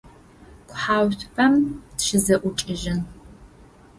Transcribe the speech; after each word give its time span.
Къухьэуцупӏэм 0.67 1.53
тыщызэӏукӏэжьын. 1.97 3.01